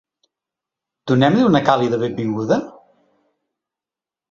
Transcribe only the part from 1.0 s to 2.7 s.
Donem-li una càlida benvinguda?